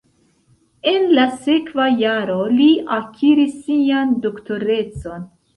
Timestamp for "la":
1.19-1.25